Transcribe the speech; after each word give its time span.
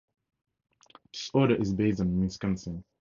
This 1.13 1.29
order 1.31 1.53
is 1.53 1.75
based 1.75 1.99
in 1.99 2.21
Wisconsin. 2.21 2.83